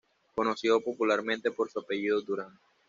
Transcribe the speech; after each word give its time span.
Conocido 0.33 0.81
popularmente 0.81 1.51
por 1.51 1.69
su 1.69 1.77
apellido 1.79 2.19
""Durán"". 2.21 2.57